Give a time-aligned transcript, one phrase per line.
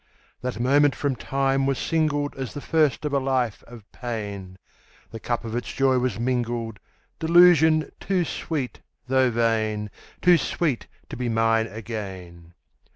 [0.39, 0.49] _10 3.
[0.51, 4.57] That moment from time was singled As the first of a life of pain;
[5.11, 6.79] The cup of its joy was mingled
[7.19, 9.91] Delusion too sweet though vain!
[10.19, 12.55] Too sweet to be mine again.